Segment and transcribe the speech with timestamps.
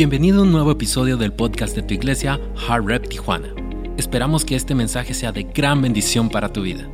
[0.00, 3.54] Bienvenido a un nuevo episodio del podcast de tu iglesia, Hard Rep Tijuana.
[3.98, 6.90] Esperamos que este mensaje sea de gran bendición para tu vida.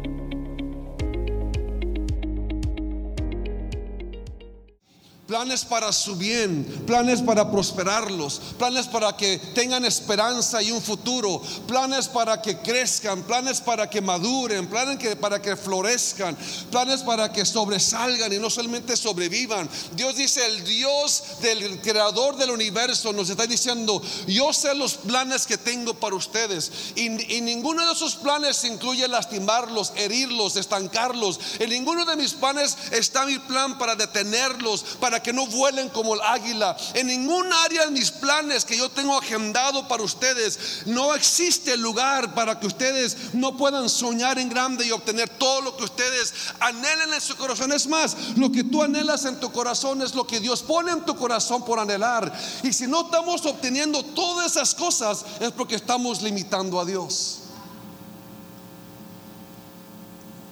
[5.36, 11.42] Planes para su bien, planes para prosperarlos, planes para que tengan esperanza y un futuro,
[11.68, 16.34] planes para que crezcan, planes para que maduren, planes para que florezcan,
[16.70, 19.68] planes para que sobresalgan y no solamente sobrevivan.
[19.94, 25.46] Dios dice, el Dios del creador del universo nos está diciendo, yo sé los planes
[25.46, 31.38] que tengo para ustedes y, y ninguno de esos planes incluye lastimarlos, herirlos, estancarlos.
[31.58, 36.14] En ninguno de mis planes está mi plan para detenerlos, para que no vuelen como
[36.14, 36.76] el águila.
[36.94, 42.32] En ningún área de mis planes que yo tengo agendado para ustedes, no existe lugar
[42.32, 47.12] para que ustedes no puedan soñar en grande y obtener todo lo que ustedes anhelen
[47.12, 47.72] en su corazón.
[47.72, 51.04] Es más, lo que tú anhelas en tu corazón es lo que Dios pone en
[51.04, 52.32] tu corazón por anhelar.
[52.62, 57.40] Y si no estamos obteniendo todas esas cosas, es porque estamos limitando a Dios.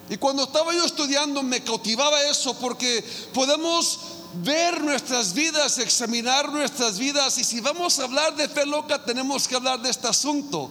[0.09, 3.99] Y cuando estaba yo estudiando me cautivaba eso porque podemos
[4.43, 7.37] ver nuestras vidas, examinar nuestras vidas.
[7.37, 10.69] Y si vamos a hablar de fe loca, tenemos que hablar de este asunto.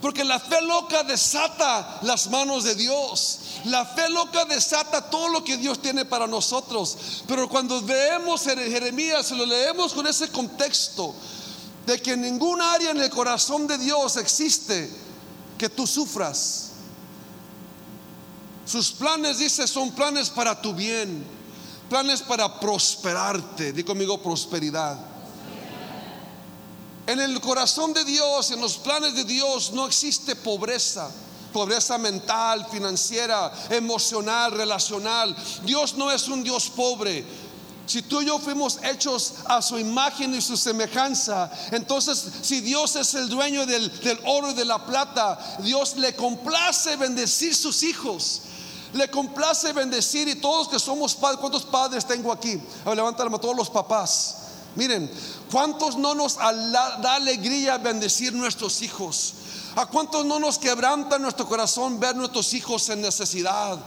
[0.00, 3.38] Porque la fe loca desata las manos de Dios.
[3.64, 7.22] La fe loca desata todo lo que Dios tiene para nosotros.
[7.26, 11.14] Pero cuando vemos en Jeremías, lo leemos con ese contexto
[11.86, 14.90] de que en ningún área en el corazón de Dios existe
[15.56, 16.70] que tú sufras.
[18.66, 21.33] Sus planes, dice, son planes para tu bien
[21.88, 23.72] planes para prosperarte.
[23.72, 24.98] Di conmigo prosperidad.
[27.06, 31.10] En el corazón de Dios, en los planes de Dios, no existe pobreza.
[31.52, 35.36] Pobreza mental, financiera, emocional, relacional.
[35.64, 37.24] Dios no es un Dios pobre.
[37.86, 42.96] Si tú y yo fuimos hechos a su imagen y su semejanza, entonces si Dios
[42.96, 47.82] es el dueño del, del oro y de la plata, Dios le complace bendecir sus
[47.82, 48.40] hijos
[48.94, 52.60] le complace bendecir y todos que somos padres, ¿cuántos padres tengo aquí?
[52.84, 54.36] A ver, levantarme a todos los papás.
[54.76, 55.10] Miren,
[55.50, 59.34] ¿cuántos no nos da alegría bendecir nuestros hijos?
[59.76, 63.78] ¿A cuántos no nos quebranta nuestro corazón ver nuestros hijos en necesidad?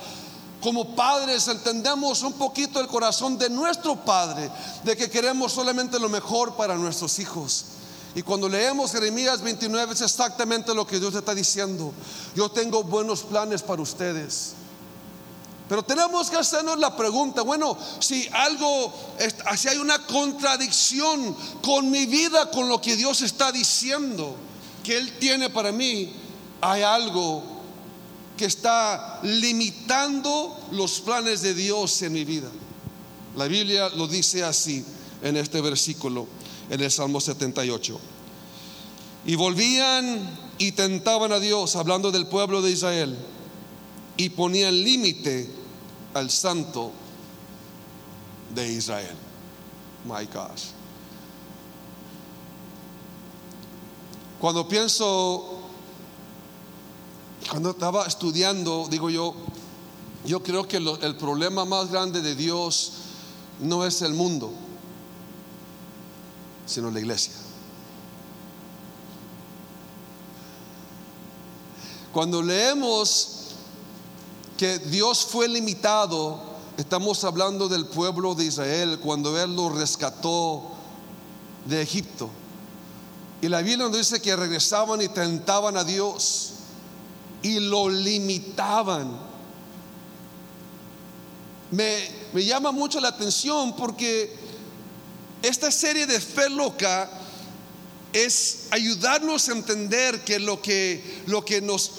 [0.61, 4.49] Como padres entendemos un poquito el corazón de nuestro Padre,
[4.83, 7.65] de que queremos solamente lo mejor para nuestros hijos.
[8.15, 11.93] Y cuando leemos Jeremías 29 es exactamente lo que Dios está diciendo.
[12.35, 14.53] Yo tengo buenos planes para ustedes.
[15.67, 18.93] Pero tenemos que hacernos la pregunta, bueno, si algo,
[19.57, 24.35] si hay una contradicción con mi vida, con lo que Dios está diciendo
[24.83, 26.13] que Él tiene para mí,
[26.61, 27.43] hay algo
[28.37, 32.49] que está limitando los planes de Dios en mi vida.
[33.35, 34.85] La Biblia lo dice así
[35.21, 36.27] en este versículo,
[36.69, 37.99] en el Salmo 78.
[39.25, 43.17] Y volvían y tentaban a Dios, hablando del pueblo de Israel
[44.17, 45.47] y ponían límite
[46.17, 46.91] al santo
[48.53, 49.15] de Israel.
[50.05, 50.71] My gosh.
[54.39, 55.61] Cuando pienso,
[57.49, 59.33] cuando estaba estudiando, digo yo,
[60.25, 62.93] yo creo que el problema más grande de Dios
[63.59, 64.51] no es el mundo,
[66.65, 67.33] sino la iglesia.
[72.13, 73.36] Cuando leemos
[74.57, 76.41] que Dios fue limitado,
[76.77, 80.71] estamos hablando del pueblo de Israel cuando Él lo rescató
[81.65, 82.29] de Egipto.
[83.41, 86.53] Y la Biblia nos dice que regresaban y tentaban a Dios
[87.43, 89.15] y lo limitaban.
[91.69, 94.35] Me, me llama mucho la atención porque
[95.43, 97.09] esta serie de fe loca
[98.25, 101.91] es ayudarnos a entender que lo que, lo que nos,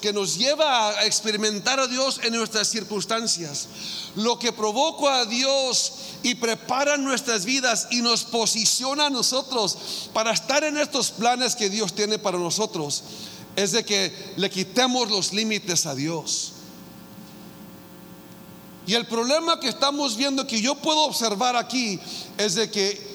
[0.00, 3.68] que nos lleva a experimentar a Dios en nuestras circunstancias,
[4.16, 10.32] lo que provoca a Dios y prepara nuestras vidas y nos posiciona a nosotros para
[10.32, 13.02] estar en estos planes que Dios tiene para nosotros,
[13.56, 16.52] es de que le quitemos los límites a Dios.
[18.86, 21.98] Y el problema que estamos viendo, que yo puedo observar aquí,
[22.36, 23.13] es de que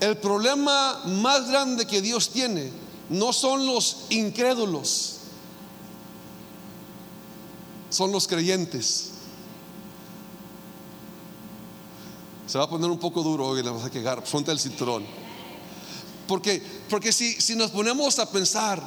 [0.00, 2.70] el problema más grande que Dios tiene
[3.08, 5.16] no son los incrédulos,
[7.90, 9.10] son los creyentes.
[12.46, 15.04] Se va a poner un poco duro hoy, le vas a quedar, ponte el cinturón.
[16.28, 18.82] Porque, porque si, si nos ponemos a pensar,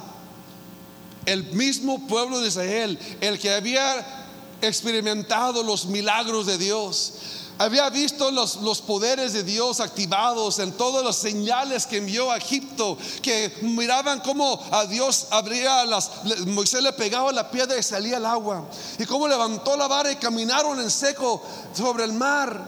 [1.26, 4.26] el mismo pueblo de Israel, el que había
[4.62, 7.14] experimentado los milagros de Dios,
[7.60, 12.38] había visto los, los, poderes de Dios activados en todas las señales que envió a
[12.38, 16.10] Egipto, que miraban cómo a Dios abría las,
[16.46, 18.66] Moisés le pegaba la piedra y salía el agua,
[18.98, 21.42] y cómo levantó la vara y caminaron en seco
[21.74, 22.64] sobre el mar.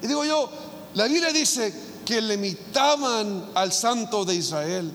[0.00, 0.48] Y digo yo,
[0.94, 4.90] la Biblia dice que limitaban al santo de Israel.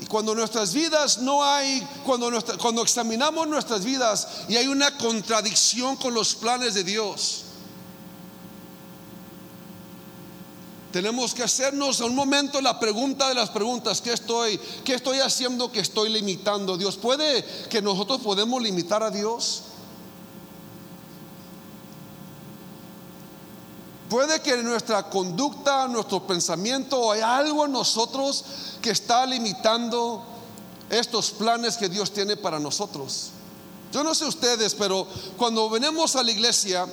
[0.00, 2.30] Y cuando nuestras vidas no hay, cuando,
[2.60, 7.44] cuando examinamos nuestras vidas y hay una contradicción con los planes de Dios,
[10.92, 15.18] tenemos que hacernos a un momento la pregunta de las preguntas, ¿qué estoy, qué estoy
[15.18, 16.78] haciendo que estoy limitando?
[16.78, 19.64] Dios puede que nosotros podemos limitar a Dios.
[24.08, 28.44] Puede que en nuestra conducta, nuestro pensamiento, hay algo en nosotros
[28.80, 30.24] que está limitando
[30.88, 33.30] estos planes que Dios tiene para nosotros.
[33.92, 35.06] Yo no sé ustedes, pero
[35.36, 36.86] cuando venimos a la iglesia,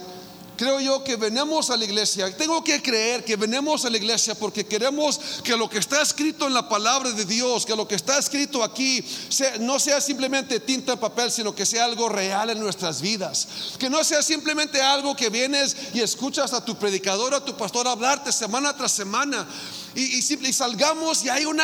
[0.57, 2.35] Creo yo que venimos a la iglesia.
[2.35, 6.47] Tengo que creer que venimos a la iglesia porque queremos que lo que está escrito
[6.47, 9.03] en la palabra de Dios, que lo que está escrito aquí,
[9.59, 13.47] no sea simplemente tinta en papel, sino que sea algo real en nuestras vidas.
[13.79, 17.87] Que no sea simplemente algo que vienes y escuchas a tu predicador, a tu pastor
[17.87, 19.47] hablarte semana tras semana
[19.95, 20.21] y,
[20.53, 21.59] salgamos y hay un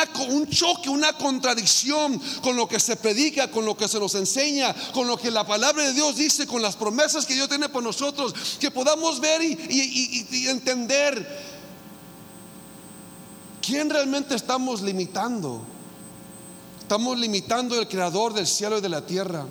[0.48, 5.06] choque, una contradicción con lo que se predica, con lo que se nos enseña, con
[5.06, 8.34] lo que la palabra de Dios dice, con las promesas que Dios tiene por nosotros,
[8.58, 11.52] que podamos ver y, y entender
[13.60, 15.62] quién realmente estamos limitando.
[16.80, 19.46] Estamos limitando el creador del cielo y de la tierra.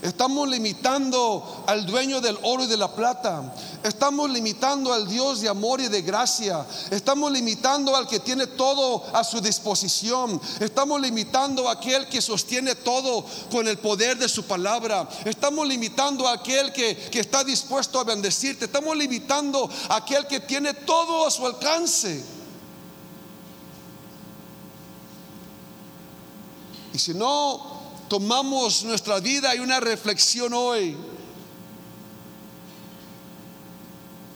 [0.00, 3.52] Estamos limitando al dueño del oro y de la plata.
[3.82, 6.64] Estamos limitando al Dios de amor y de gracia.
[6.90, 10.40] Estamos limitando al que tiene todo a su disposición.
[10.60, 15.08] Estamos limitando a aquel que sostiene todo con el poder de su palabra.
[15.24, 18.66] Estamos limitando a aquel que, que está dispuesto a bendecirte.
[18.66, 22.24] Estamos limitando a aquel que tiene todo a su alcance.
[26.94, 27.77] Y si no
[28.08, 30.96] tomamos nuestra vida y una reflexión hoy.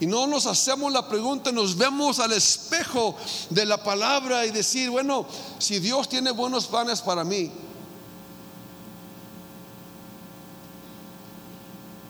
[0.00, 3.14] Y no nos hacemos la pregunta, nos vemos al espejo
[3.50, 5.26] de la palabra y decir, bueno,
[5.58, 7.52] si Dios tiene buenos planes para mí,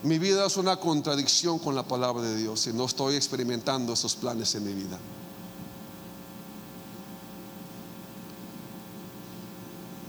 [0.01, 4.15] mi vida es una contradicción con la palabra de Dios y no estoy experimentando esos
[4.15, 4.97] planes en mi vida.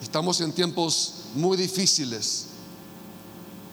[0.02, 2.46] Estamos en tiempos muy difíciles.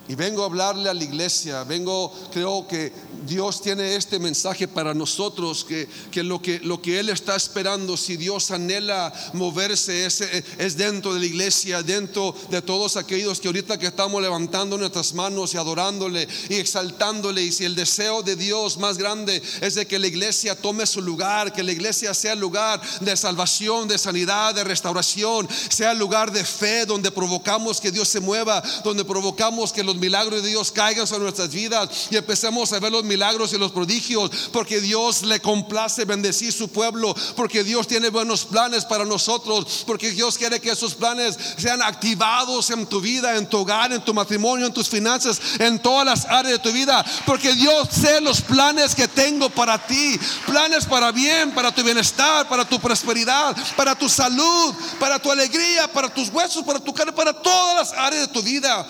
[0.08, 2.92] Y vengo a hablarle a la iglesia, vengo, creo que
[3.24, 5.86] Dios tiene este mensaje para nosotros, que,
[6.24, 11.20] lo que lo que Él está esperando, si Dios anhela moverse, es, es dentro de
[11.20, 16.26] la iglesia, dentro de todos aquellos que ahorita que estamos levantando nuestras manos y adorándole
[16.48, 20.60] y exaltándole, y si el deseo de Dios más grande es de que la iglesia
[20.60, 25.48] tome su lugar, que la iglesia sea el lugar de salvación, de sanidad, de restauración,
[25.68, 29.92] sea el lugar de fe donde provocamos que Dios se mueva, donde provocamos que los
[30.02, 33.70] milagros de Dios caigan sobre nuestras vidas y empecemos a ver los milagros y los
[33.70, 39.84] prodigios, porque Dios le complace bendecir su pueblo, porque Dios tiene buenos planes para nosotros,
[39.86, 44.04] porque Dios quiere que esos planes sean activados en tu vida, en tu hogar, en
[44.04, 48.20] tu matrimonio, en tus finanzas, en todas las áreas de tu vida, porque Dios sé
[48.20, 53.56] los planes que tengo para ti, planes para bien, para tu bienestar, para tu prosperidad,
[53.76, 57.92] para tu salud, para tu alegría, para tus huesos, para tu carne, para todas las
[57.96, 58.84] áreas de tu vida.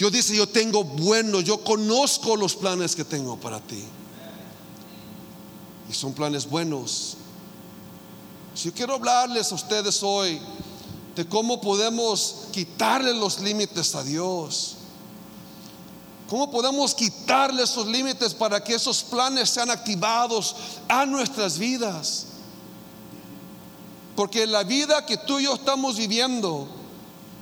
[0.00, 3.84] Dios dice, yo tengo bueno, yo conozco los planes que tengo para ti.
[5.90, 7.18] Y son planes buenos.
[8.54, 10.40] Si yo quiero hablarles a ustedes hoy
[11.14, 14.76] de cómo podemos quitarle los límites a Dios.
[16.30, 20.56] ¿Cómo podemos quitarle esos límites para que esos planes sean activados
[20.88, 22.24] a nuestras vidas?
[24.16, 26.79] Porque la vida que tú y yo estamos viviendo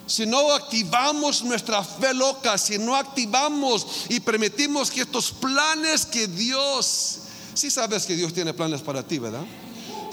[0.08, 6.26] si no activamos nuestra fe loca, si no activamos y permitimos que estos planes que
[6.26, 7.18] Dios,
[7.54, 9.44] si sabes que Dios tiene planes para ti, ¿verdad?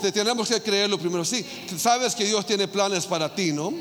[0.01, 1.45] Te tenemos que creerlo primero, sí,
[1.77, 3.73] sabes que Dios tiene planes para ti, ¿no?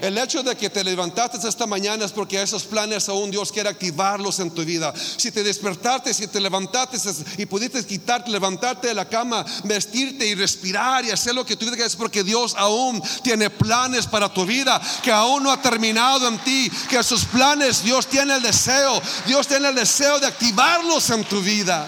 [0.00, 3.68] El hecho de que te levantaste esta mañana es porque esos planes aún Dios quiere
[3.68, 4.94] activarlos en tu vida.
[5.16, 6.98] Si te despertaste, si te levantaste
[7.36, 11.66] y pudiste quitarte, levantarte de la cama, vestirte y respirar y hacer lo que tú
[11.66, 16.28] quieras, es porque Dios aún tiene planes para tu vida, que aún no ha terminado
[16.28, 21.10] en ti, que esos planes Dios tiene el deseo, Dios tiene el deseo de activarlos
[21.10, 21.86] en tu vida.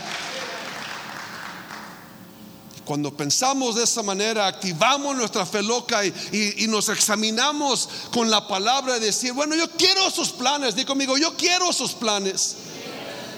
[2.84, 8.94] Cuando pensamos de esa manera, activamos nuestra fe loca y, nos examinamos con la palabra
[8.94, 12.56] de decir, bueno, yo quiero sus planes, di conmigo, yo quiero sus planes.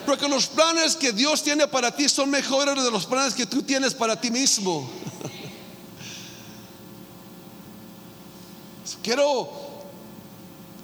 [0.06, 3.62] Porque los planes que Dios tiene para ti son mejores de los planes que tú
[3.62, 4.88] tienes para ti mismo.
[9.02, 9.50] Quiero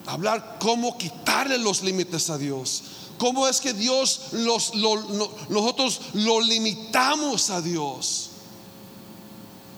[0.06, 2.82] hablar cómo quitarle los límites a Dios.
[3.18, 8.29] Cómo es que Dios los, nosotros lo limitamos a Dios.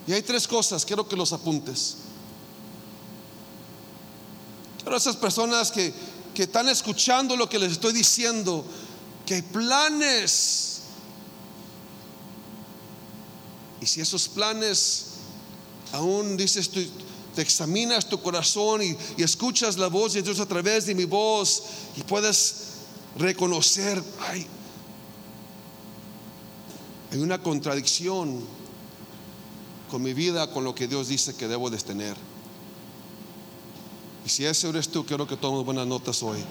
[0.06, 1.96] Y hay tres cosas, quiero que los apuntes.
[4.84, 5.92] Pero esas personas que,
[6.34, 8.64] que están escuchando lo que les estoy diciendo,
[9.24, 10.80] que hay planes.
[13.80, 15.06] Y si esos planes
[15.92, 16.80] aún dices tú,
[17.34, 21.04] te examinas tu corazón y, y, escuchas la voz de Dios a través de mi
[21.04, 21.62] voz
[21.96, 22.56] y puedes
[23.16, 24.46] reconocer, ay,
[27.10, 28.42] hay una contradicción
[29.92, 32.16] con mi vida, con lo que Dios dice que debo de tener.
[34.24, 36.42] Y si ese eres tú, quiero que tomes buenas notas hoy.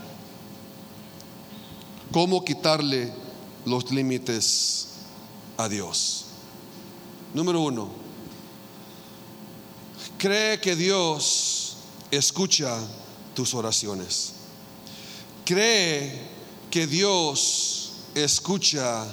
[2.12, 3.12] ¿Cómo quitarle
[3.65, 4.89] los límites
[5.57, 6.25] a Dios?
[7.33, 7.89] Número uno,
[10.19, 11.77] cree que Dios
[12.12, 12.77] escucha
[13.33, 14.33] tus oraciones.
[15.45, 16.29] Cree
[16.69, 19.07] que Dios escucha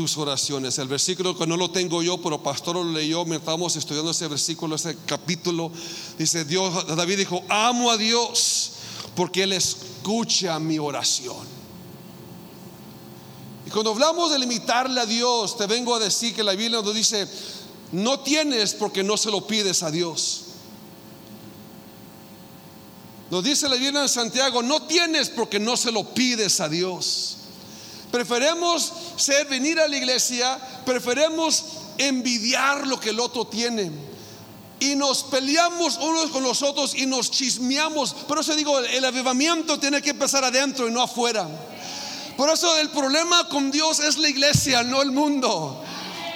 [0.00, 0.78] tus oraciones.
[0.78, 4.28] El versículo que no lo tengo yo, pero pastor lo leyó mientras estábamos estudiando ese
[4.28, 5.70] versículo, ese capítulo.
[6.16, 8.72] Dice Dios, David dijo, amo a Dios
[9.14, 11.46] porque Él escucha mi oración.
[13.66, 16.94] Y cuando hablamos de limitarle a Dios, te vengo a decir que la Biblia nos
[16.94, 17.28] dice,
[17.92, 20.44] no tienes porque no se lo pides a Dios.
[23.30, 27.39] Nos dice la Biblia en Santiago, no tienes porque no se lo pides a Dios.
[28.10, 31.64] Preferemos ser, venir a la iglesia, preferemos
[31.98, 33.90] envidiar lo que el otro tiene.
[34.80, 38.14] Y nos peleamos unos con los otros y nos chismeamos.
[38.14, 41.46] Por eso digo, el avivamiento tiene que empezar adentro y no afuera.
[42.36, 45.84] Por eso el problema con Dios es la iglesia, no el mundo.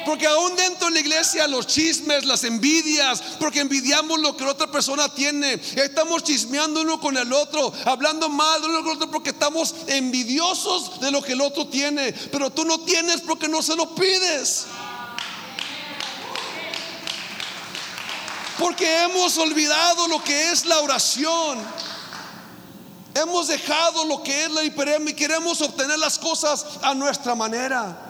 [0.05, 4.71] Porque aún dentro de la iglesia los chismes, las envidias, porque envidiamos lo que otra
[4.71, 5.55] persona tiene.
[5.77, 9.75] Estamos chismeando uno con el otro, hablando mal de uno con el otro porque estamos
[9.87, 12.13] envidiosos de lo que el otro tiene.
[12.13, 14.67] Pero tú no tienes porque no se lo pides.
[18.59, 21.59] Porque hemos olvidado lo que es la oración.
[23.15, 28.04] Hemos dejado lo que es la hiperemia y queremos obtener las cosas a nuestra manera.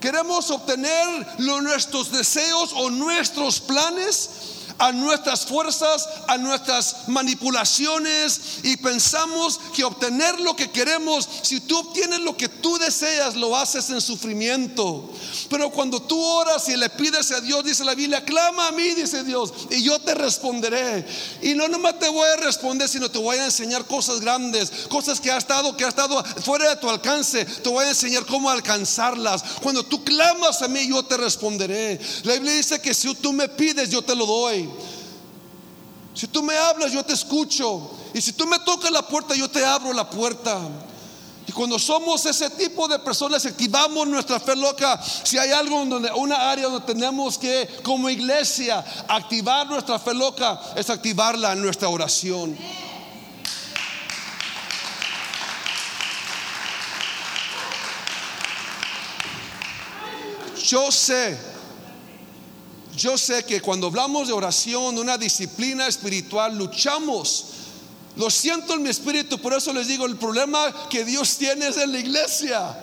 [0.00, 9.60] Queremos obtener nuestros deseos o nuestros planes a nuestras fuerzas, a nuestras manipulaciones y pensamos
[9.74, 14.00] que obtener lo que queremos, si tú obtienes lo que tú deseas, lo haces en
[14.00, 15.10] sufrimiento.
[15.50, 18.90] Pero cuando tú oras y le pides a Dios, dice la Biblia, clama a mí,
[18.94, 21.06] dice Dios, y yo te responderé.
[21.42, 25.20] Y no nomás te voy a responder, sino te voy a enseñar cosas grandes, cosas
[25.20, 27.44] que ha estado, que ha estado fuera de tu alcance.
[27.44, 29.42] Te voy a enseñar cómo alcanzarlas.
[29.62, 32.00] Cuando tú clamas a mí, yo te responderé.
[32.24, 34.67] La Biblia dice que si tú me pides, yo te lo doy.
[36.14, 37.90] Si tú me hablas, yo te escucho.
[38.12, 40.58] Y si tú me tocas la puerta, yo te abro la puerta.
[41.46, 45.00] Y cuando somos ese tipo de personas, activamos nuestra fe loca.
[45.02, 50.60] Si hay algo donde una área donde tenemos que, como iglesia, activar nuestra fe loca,
[50.76, 52.56] es activarla en nuestra oración.
[60.62, 61.57] Yo sé
[62.98, 67.46] yo sé que cuando hablamos de oración, una disciplina espiritual, luchamos.
[68.16, 71.76] Lo siento en mi espíritu, por eso les digo, el problema que Dios tiene es
[71.76, 72.76] en la iglesia.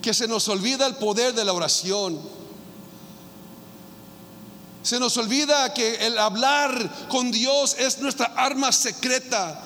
[0.00, 2.18] Que se nos olvida el poder de la oración.
[4.82, 9.62] Se nos olvida que el hablar con Dios es nuestra arma secreta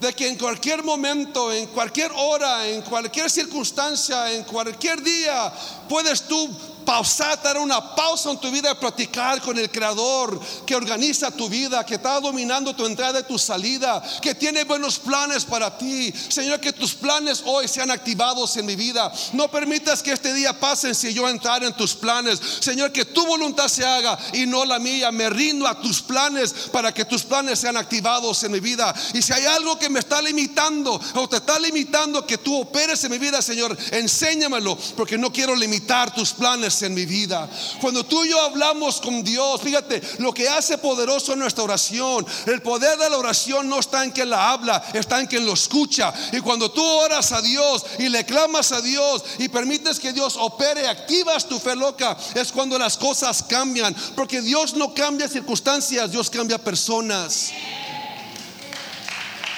[0.00, 5.52] de que en cualquier momento, en cualquier hora, en cualquier circunstancia, en cualquier día,
[5.88, 6.48] puedes tú
[6.88, 11.46] pausar, dar una pausa en tu vida y platicar con el Creador que organiza tu
[11.46, 16.10] vida, que está dominando tu entrada y tu salida, que tiene buenos planes para ti.
[16.30, 19.12] Señor, que tus planes hoy sean activados en mi vida.
[19.34, 22.40] No permitas que este día pase si yo entrar en tus planes.
[22.60, 25.12] Señor, que tu voluntad se haga y no la mía.
[25.12, 28.94] Me rindo a tus planes para que tus planes sean activados en mi vida.
[29.12, 33.04] Y si hay algo que me está limitando o te está limitando que tú operes
[33.04, 37.48] en mi vida, Señor, enséñamelo, porque no quiero limitar tus planes en mi vida.
[37.80, 42.62] Cuando tú y yo hablamos con Dios, fíjate, lo que hace poderoso nuestra oración, el
[42.62, 46.12] poder de la oración no está en quien la habla, está en quien lo escucha.
[46.32, 50.36] Y cuando tú oras a Dios y le clamas a Dios y permites que Dios
[50.36, 53.94] opere, activas tu fe loca, es cuando las cosas cambian.
[54.14, 57.52] Porque Dios no cambia circunstancias, Dios cambia personas.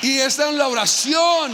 [0.02, 1.52] Y está en la oración.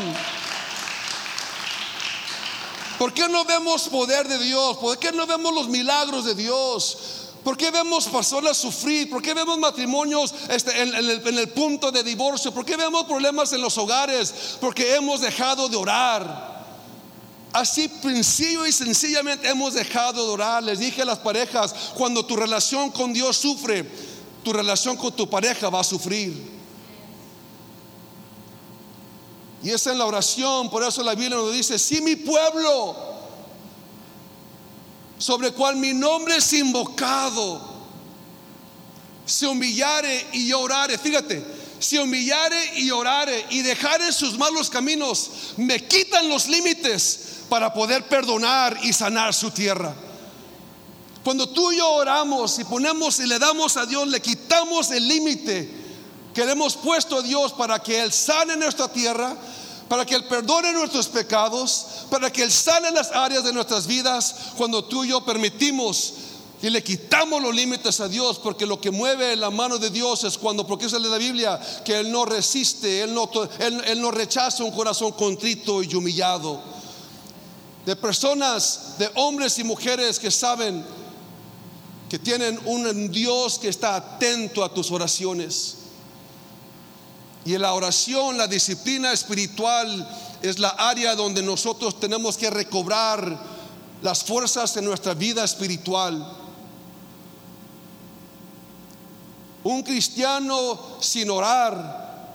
[2.98, 4.78] ¿Por qué no vemos poder de Dios?
[4.78, 6.96] ¿Por qué no vemos los milagros de Dios?
[7.44, 9.08] ¿Por qué vemos personas sufrir?
[9.08, 12.52] ¿Por qué vemos matrimonios este, en, el, punto de divorcio?
[12.52, 14.56] ¿Por qué vemos problemas en los hogares?
[14.60, 16.56] Porque hemos dejado de orar.
[17.52, 20.62] Así, principio y sencillamente hemos dejado de orar.
[20.62, 23.88] Les dije a las parejas, cuando tu relación con Dios sufre,
[24.42, 26.55] tu relación con tu pareja va a sufrir.
[29.62, 32.94] Y es en la oración, por eso la Biblia nos dice, si mi pueblo,
[35.18, 37.60] sobre cual mi nombre es invocado,
[39.25, 41.44] se humillare y orare, fíjate,
[41.78, 48.06] se humillare y orare y dejare sus malos caminos, me quitan los límites para poder
[48.08, 49.94] perdonar y sanar su tierra.
[51.25, 55.08] Cuando tú y yo oramos y ponemos y le damos a Dios, le quitamos el
[55.08, 55.86] límite
[56.37, 59.35] que le hemos puesto a Dios para que Él sane nuestra tierra,
[59.88, 64.35] para que Él perdone nuestros pecados, para que Él sane las áreas de nuestras vidas,
[64.59, 66.12] cuando tú y yo permitimos
[66.61, 70.25] y le quitamos los límites a Dios, porque lo que mueve la mano de Dios
[70.25, 74.11] es cuando, porque eso es la Biblia, que Él no resiste, Él no, él no
[74.11, 76.61] rechaza un corazón contrito y humillado.
[77.87, 80.85] De personas, de hombres y mujeres que saben
[82.11, 85.76] que tienen un Dios que está atento a tus oraciones
[87.46, 90.06] y la oración, la disciplina espiritual
[90.42, 93.40] es la área donde nosotros tenemos que recobrar
[94.02, 96.28] las fuerzas en nuestra vida espiritual.
[99.62, 102.34] Un cristiano sin orar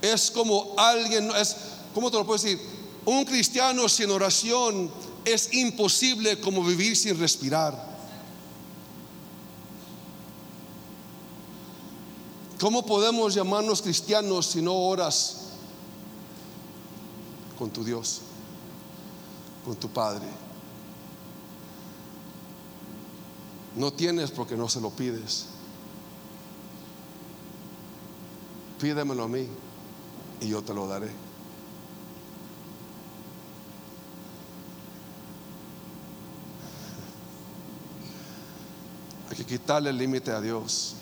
[0.00, 1.56] es como alguien, es,
[1.92, 2.60] ¿cómo te lo puedo decir?
[3.04, 4.92] Un cristiano sin oración
[5.24, 7.95] es imposible como vivir sin respirar.
[12.60, 15.48] ¿Cómo podemos llamarnos cristianos si no oras
[17.58, 18.22] con tu Dios,
[19.64, 20.26] con tu Padre?
[23.74, 25.48] No tienes porque no se lo pides.
[28.80, 29.46] Pídemelo a mí
[30.40, 31.10] y yo te lo daré.
[39.30, 40.96] Hay que quitarle el límite a Dios.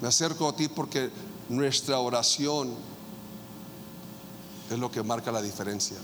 [0.00, 1.10] Me acerco a ti porque
[1.48, 2.74] nuestra oración
[4.70, 5.96] es lo que marca la diferencia.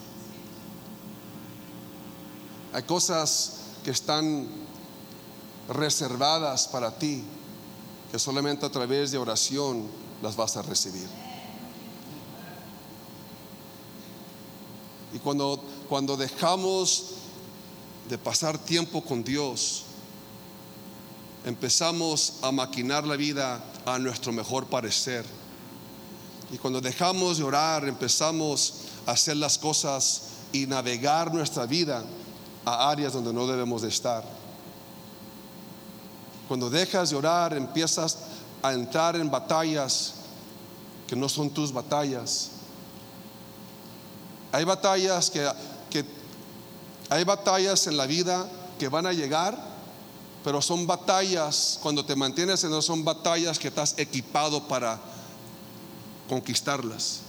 [2.72, 4.48] Hay cosas que están
[5.68, 7.22] reservadas para ti,
[8.10, 9.86] que solamente a través de oración
[10.22, 11.06] las vas a recibir.
[15.12, 17.10] Y cuando, cuando dejamos
[18.08, 19.84] de pasar tiempo con Dios,
[21.44, 25.24] empezamos a maquinar la vida a nuestro mejor parecer.
[26.50, 28.74] Y cuando dejamos de orar, empezamos
[29.06, 32.04] a hacer las cosas y navegar nuestra vida
[32.64, 34.24] a áreas donde no debemos de estar.
[36.48, 38.18] Cuando dejas de orar, empiezas
[38.62, 40.14] a entrar en batallas
[41.06, 42.50] que no son tus batallas.
[44.52, 45.50] Hay batallas que,
[45.90, 46.04] que
[47.10, 49.73] hay batallas en la vida que van a llegar
[50.44, 55.00] pero son batallas, cuando te mantienes en son batallas que estás equipado para
[56.28, 57.20] conquistarlas.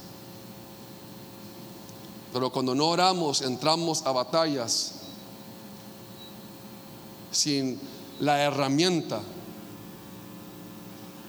[2.34, 4.96] Pero cuando no oramos, entramos a batallas
[7.32, 7.80] sin
[8.20, 9.22] la herramienta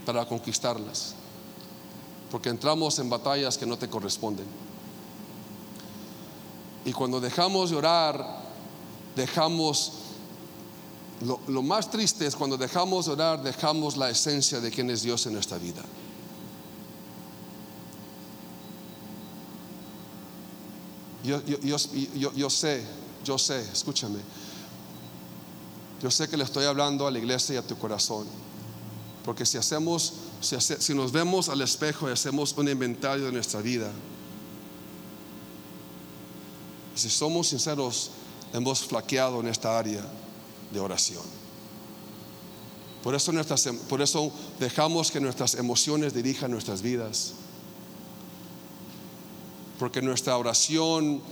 [0.05, 1.15] para conquistarlas.
[2.33, 4.47] Porque entramos en batallas que no te corresponden.
[6.85, 8.43] Y cuando dejamos de orar,
[9.15, 9.93] dejamos
[11.23, 15.25] lo, más triste es cuando dejamos de orar, dejamos la esencia de quién es Dios
[15.27, 15.83] en nuestra vida.
[21.25, 22.85] Yo, yo, sé,
[23.25, 24.19] yo sé, escúchame.
[26.03, 28.27] Yo sé que le estoy hablando a la iglesia y a tu corazón.
[29.25, 33.61] Porque si hacemos, si, si nos vemos al espejo y hacemos un inventario de nuestra
[33.61, 33.91] vida,
[36.95, 38.11] si somos sinceros,
[38.53, 40.05] hemos flaqueado en esta área
[40.73, 41.23] de oración.
[43.03, 47.35] Por eso, nuestras, em, por eso dejamos que nuestras emociones dirijan nuestras vidas.
[49.79, 51.23] Porque nuestra oración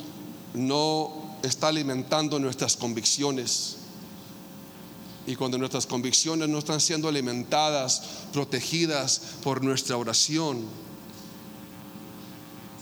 [0.53, 3.79] no está alimentando nuestras convicciones.
[5.27, 10.65] Y cuando nuestras convicciones no están siendo alimentadas, protegidas por nuestra oración,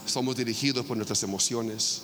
[0.05, 2.03] somos dirigidos por nuestras emociones.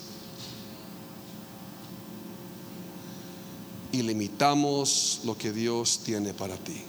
[3.99, 6.81] Y limitamos lo que Dios tiene para ti.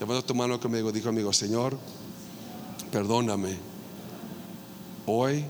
[0.00, 1.78] Levanta tu mano conmigo, dijo amigo, Señor,
[2.90, 3.56] perdóname.
[5.06, 5.44] Hoy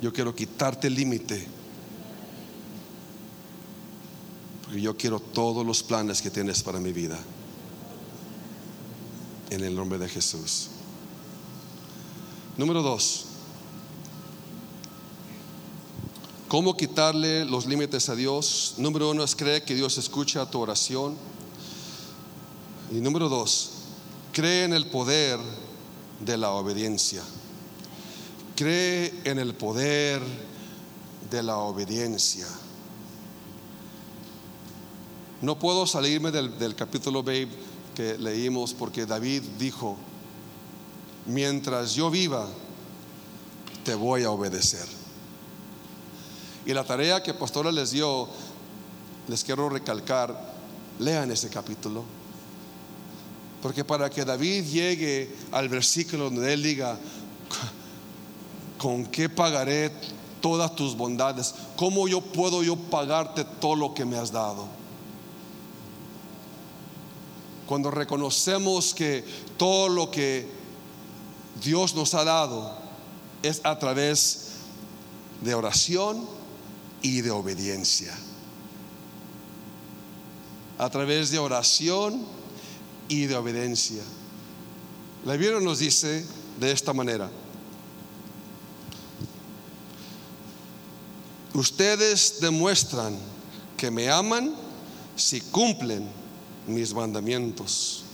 [0.00, 1.46] yo quiero quitarte el límite.
[4.64, 7.18] Porque yo quiero todos los planes que tienes para mi vida.
[9.50, 10.68] En el nombre de Jesús.
[12.56, 13.29] Número dos.
[16.50, 18.74] ¿Cómo quitarle los límites a Dios?
[18.76, 21.14] Número uno es creer que Dios escucha tu oración.
[22.90, 23.70] Y número dos,
[24.32, 25.38] cree en el poder
[26.18, 27.22] de la obediencia.
[28.56, 30.20] Cree en el poder
[31.30, 32.48] de la obediencia.
[35.42, 37.48] No puedo salirme del, capítulo babe
[37.94, 39.96] que leímos porque David dijo,
[41.26, 42.48] mientras yo viva,
[43.84, 44.99] te voy a obedecer.
[46.70, 48.28] Y la tarea que Pastora les dio,
[49.26, 50.54] les quiero recalcar,
[51.00, 52.04] lean ese capítulo
[53.62, 56.96] porque para que David llegue al versículo donde él diga,
[58.78, 59.92] ¿con qué pagaré
[60.40, 61.54] todas tus bondades?
[61.76, 64.66] ¿Cómo yo puedo yo pagarte todo lo que me has dado?
[67.66, 69.24] Cuando reconocemos que
[69.58, 70.48] todo lo que
[71.62, 72.78] Dios nos ha dado
[73.42, 74.52] es a través
[75.42, 76.39] de oración
[77.02, 78.16] y de obediencia.
[80.78, 82.24] A través de oración
[83.08, 84.02] y de obediencia.
[85.24, 86.24] La Biblia nos dice
[86.58, 87.30] de esta manera.
[91.52, 93.18] Ustedes demuestran
[93.76, 94.54] que me aman
[95.16, 96.08] si cumplen
[96.66, 98.04] mis mandamientos.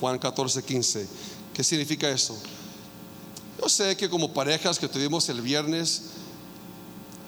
[0.00, 1.08] Juan 14, 15.
[1.52, 2.36] ¿Qué significa eso?
[3.60, 6.02] Yo sé que como parejas que tuvimos el viernes,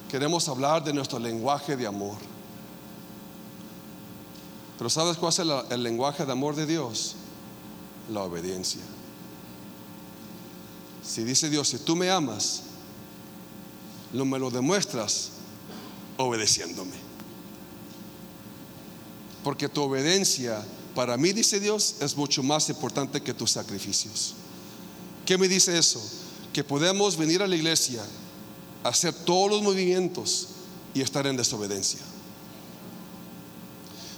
[0.09, 2.17] queremos hablar de nuestro lenguaje de amor.
[4.79, 5.39] Pero ¿sabes cuál es
[5.71, 7.17] el, lenguaje de amor de Dios?
[8.13, 8.81] La obediencia.
[11.03, 12.63] Si dice Dios, si tú me amas,
[14.13, 15.31] lo me lo demuestras
[16.17, 16.97] obedeciéndome.
[19.43, 24.35] Porque tu obediencia, para mí, dice Dios, es mucho más importante que tus sacrificios.
[25.27, 26.01] ¿Qué me dice eso?
[26.53, 28.03] Que podemos venir a la iglesia,
[28.89, 30.49] hacer todos los movimientos
[30.95, 32.01] y estar en desobediencia.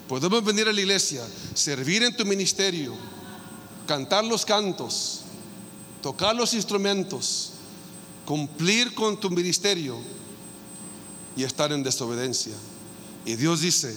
[0.08, 2.94] Podemos venir a la iglesia, servir en tu ministerio,
[3.86, 5.20] cantar los cantos,
[6.02, 7.52] tocar los instrumentos,
[8.24, 9.98] cumplir con tu ministerio
[11.36, 12.54] y estar en desobediencia.
[13.24, 13.96] Y Dios dice,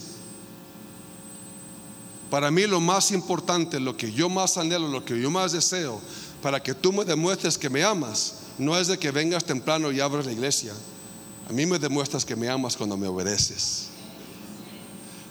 [2.30, 6.02] para mí lo más importante, lo que yo más anhelo, lo que yo más deseo,
[6.42, 10.00] para que tú me demuestres que me amas, no es de que vengas temprano y
[10.00, 10.74] abras la iglesia.
[11.50, 13.88] A mí me demuestras que me amas cuando me obedeces.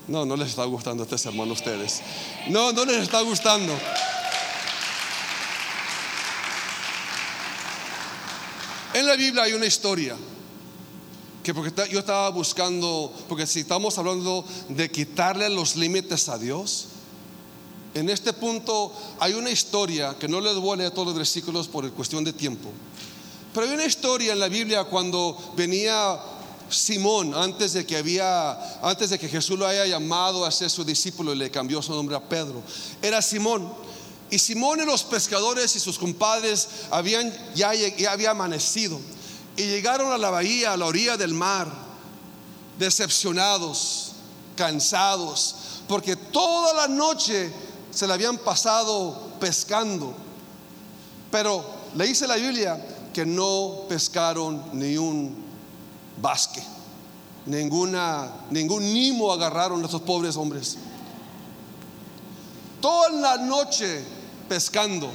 [0.08, 2.02] No, no les está gustando este sermón a ustedes.
[2.48, 3.72] No, no les está gustando.
[8.94, 10.16] En la Biblia hay una historia
[11.42, 16.88] que porque yo estaba buscando, porque si estamos hablando de quitarle los límites a Dios,
[17.94, 21.68] en este punto hay una historia que no les voy a leer todos los versículos
[21.68, 22.70] por cuestión de tiempo,
[23.52, 26.18] pero hay una historia en la Biblia cuando venía
[26.70, 30.84] Simón, antes de que había, antes de que Jesús lo haya llamado a ser su
[30.84, 32.62] discípulo y le cambió su nombre a Pedro,
[33.00, 33.72] era Simón.
[34.30, 38.98] Y Simón y los pescadores y sus compadres habían ya, ya había amanecido
[39.56, 41.70] y llegaron a la bahía, a la orilla del mar,
[42.78, 44.12] decepcionados,
[44.56, 47.52] cansados, porque toda la noche
[47.90, 50.14] se le habían pasado pescando.
[51.30, 55.34] Pero le dice la Biblia que no pescaron ni un
[56.20, 56.62] basque.
[57.46, 60.76] Ninguna, ningún nimo agarraron a esos pobres hombres.
[62.80, 64.02] Toda la noche
[64.48, 65.10] pescando,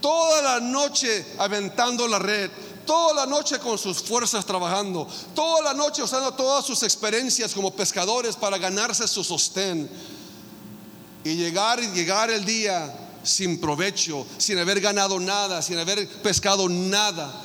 [0.00, 2.50] toda la noche aventando la red,
[2.84, 7.72] toda la noche con sus fuerzas trabajando, toda la noche usando todas sus experiencias como
[7.72, 9.88] pescadores para ganarse su sostén.
[11.24, 16.68] Y llegar y llegar el día sin provecho, sin haber ganado nada, sin haber pescado
[16.68, 17.42] nada.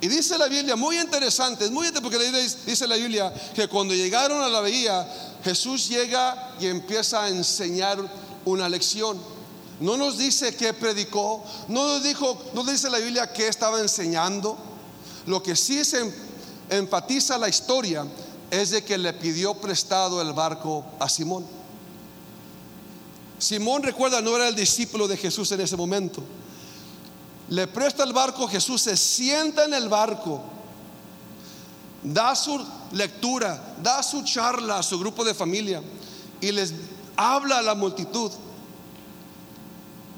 [0.00, 3.94] Y dice la Biblia, muy interesante, es muy interesante porque dice la Biblia que cuando
[3.94, 5.06] llegaron a la bahía,
[5.42, 7.98] Jesús llega y empieza a enseñar
[8.44, 9.18] una lección.
[9.80, 14.56] No nos dice qué predicó, no nos dijo, no dice la Biblia qué estaba enseñando.
[15.26, 16.12] Lo que sí se
[16.70, 18.06] enfatiza la historia
[18.50, 21.57] es de que le pidió prestado el barco a Simón.
[23.38, 26.22] Simón, recuerda, no era el discípulo de Jesús en ese momento
[27.50, 30.42] le presta el barco, Jesús se sienta en el barco,
[32.02, 35.82] da su lectura, da su charla a su grupo de familia
[36.40, 36.74] y les
[37.16, 38.30] habla a la multitud.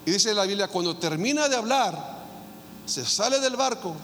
[0.04, 2.18] Y dice la Biblia, cuando termina de hablar,
[2.84, 3.94] se sale del barco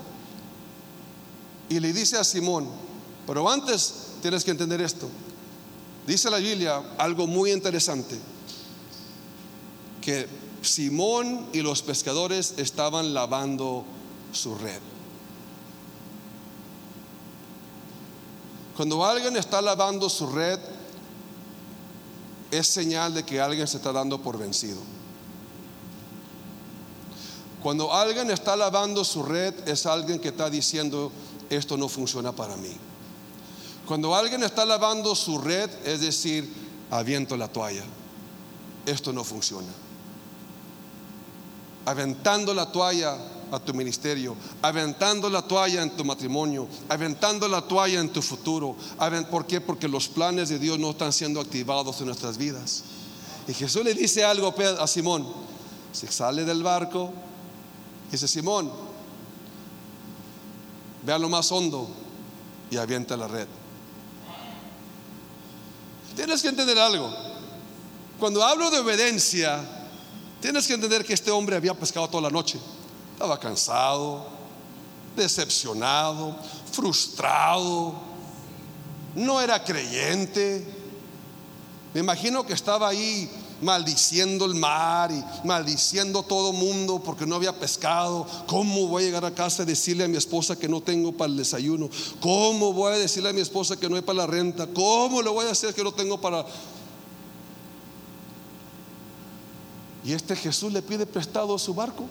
[1.68, 2.68] y le dice a Simón,
[3.26, 5.08] pero antes tienes que entender esto.
[6.06, 8.16] Dice la Biblia algo muy interesante,
[10.06, 10.28] que
[10.62, 13.84] Simón y los pescadores estaban lavando
[14.30, 14.78] su red.
[18.76, 20.60] Cuando alguien está lavando su red,
[22.52, 24.78] es señal de que alguien se está dando por vencido.
[27.60, 31.10] Cuando alguien está lavando su red, es alguien que está diciendo,
[31.50, 32.76] esto no funciona para mí.
[33.88, 36.48] Cuando alguien está lavando su red, es decir,
[36.92, 37.82] aviento la toalla,
[38.86, 39.85] esto no funciona.
[41.86, 43.16] Aventando la toalla
[43.50, 48.76] a tu ministerio, aventando la toalla en tu matrimonio, aventando la toalla en tu futuro.
[49.30, 49.60] ¿Por qué?
[49.60, 52.82] Porque los planes de Dios no están siendo activados en nuestras vidas.
[53.48, 55.26] Y Jesús le dice algo a Simón,
[55.92, 57.12] se sale del barco,
[58.10, 58.70] dice Simón,
[61.04, 61.88] vea lo más hondo
[62.68, 63.46] y avienta la red.
[66.16, 67.14] Tienes que entender algo.
[68.18, 69.75] Cuando hablo de obediencia,
[70.46, 72.56] tienes que entender que este hombre había pescado toda la noche.
[73.14, 74.28] Estaba cansado,
[75.16, 76.36] decepcionado,
[76.70, 77.92] frustrado.
[79.16, 80.64] No era creyente.
[81.92, 83.28] Me imagino que estaba ahí
[83.60, 88.24] maldiciendo el mar y maldiciendo todo mundo porque no había pescado.
[88.46, 91.28] ¿Cómo voy a llegar a casa y decirle a mi esposa que no tengo para
[91.28, 91.90] el desayuno?
[92.20, 94.68] ¿Cómo voy a decirle a mi esposa que no hay para la renta?
[94.68, 96.46] ¿Cómo le voy a hacer que no tengo para...
[100.06, 102.04] Y este Jesús le pide prestado su barco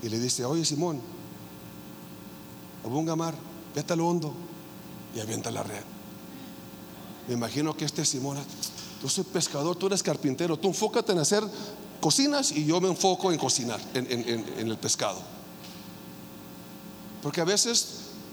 [0.00, 1.00] y le dice, oye Simón,
[2.84, 3.34] abunga mar,
[3.74, 4.32] vete lo hondo
[5.14, 5.82] y avienta la red.
[7.26, 8.38] Me imagino que este Simón
[9.02, 11.42] yo soy pescador, tú eres carpintero, tú enfócate en hacer
[12.00, 15.20] cocinas y yo me enfoco en cocinar, en, el pescado.
[17.22, 17.88] Porque a veces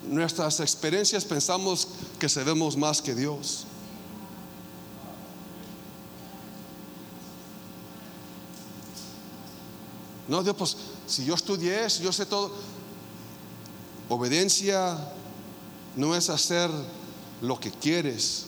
[0.07, 1.87] nuestras experiencias pensamos
[2.19, 3.65] que sabemos más que Dios.
[10.31, 12.53] No, Dios, pues si yo estudié, yo sé todo.
[14.07, 14.97] Obediencia
[15.97, 16.71] no es hacer
[17.41, 18.45] lo que quieres,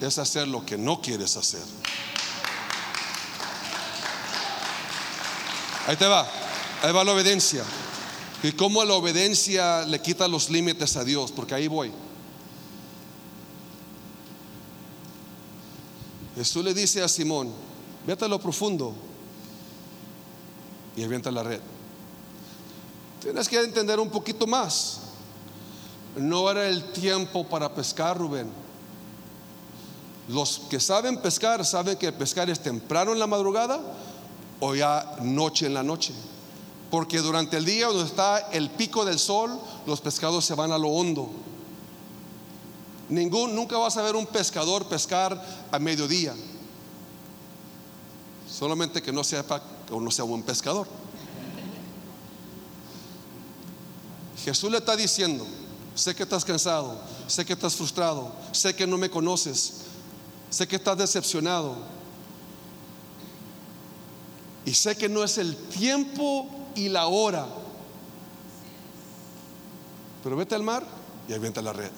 [0.00, 1.64] es hacer lo que no quieres hacer.
[5.88, 6.24] Ahí te va,
[6.82, 7.64] ahí va la obediencia.
[8.44, 11.90] Y cómo la obediencia le quita los límites a Dios, porque ahí voy.
[16.36, 17.52] Jesús le dice a Simón,
[18.06, 19.07] vete a lo profundo
[20.98, 21.60] y avienta la red.
[23.20, 24.98] Tienes que entender un poquito más.
[26.16, 28.50] No era el tiempo para pescar, Rubén.
[30.28, 33.80] Los que saben pescar saben que pescar es temprano en la madrugada
[34.58, 36.12] o ya noche en la noche.
[36.90, 39.56] Porque durante el día donde está el pico del sol,
[39.86, 41.30] los pescados se van a lo hondo.
[43.08, 46.34] Ningún, nunca vas a ver un pescador pescar a mediodía.
[48.50, 50.86] Solamente que no sepa o no sea buen pescador.
[54.44, 55.46] Jesús le está diciendo,
[55.94, 59.84] sé que estás cansado, sé que estás frustrado, sé que no me conoces,
[60.50, 61.76] Sé que estás decepcionado.
[64.64, 67.46] Y sé que no es el tiempo y la hora.
[70.22, 70.86] Pero vete al mar
[71.28, 71.90] y avienta la red.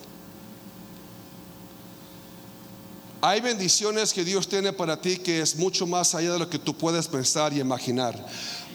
[3.22, 6.58] Hay bendiciones que Dios tiene para ti que es mucho más allá de lo que
[6.58, 8.26] tú puedes pensar y imaginar.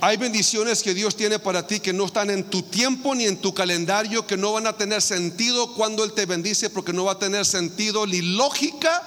[0.02, 3.38] Hay bendiciones que Dios tiene para ti que no están en tu tiempo ni en
[3.38, 7.14] tu calendario, que no van a tener sentido cuando Él te bendice, porque no va
[7.14, 9.02] a tener sentido ni lógica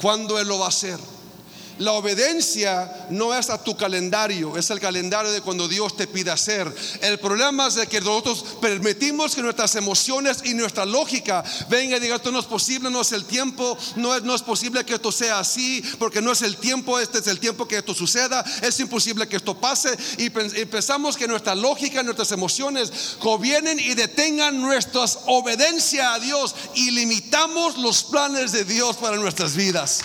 [0.00, 0.98] cuando Él lo va a hacer.
[1.78, 6.30] La obediencia no es a tu calendario, es el calendario de cuando Dios te pide
[6.30, 6.74] hacer.
[7.02, 12.00] El problema es de que nosotros permitimos que nuestras emociones y nuestra lógica venga y
[12.00, 15.38] diga, esto no es posible, no es el tiempo, no es, posible que esto sea
[15.38, 19.28] así, porque no es el tiempo, este es el tiempo que esto suceda, es imposible
[19.28, 19.96] que esto pase.
[20.18, 26.90] Y pensamos que nuestra lógica, nuestras emociones gobiernen y detengan nuestra obediencia a Dios y
[26.92, 30.00] limitamos los planes de Dios para nuestras vidas.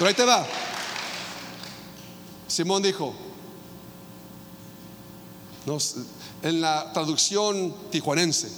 [0.00, 0.46] Pero ahí te va.
[2.48, 3.12] Simón dijo,
[6.42, 8.50] en la traducción tijuanense,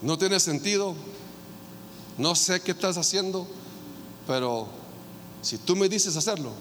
[0.00, 0.94] no tiene sentido,
[2.16, 3.46] no sé qué estás haciendo,
[4.26, 4.66] pero
[5.42, 6.52] si tú me dices hacerlo,